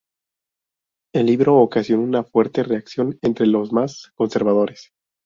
[1.13, 4.91] El libro ocasionó una fuerte reacción entre los más conservadores.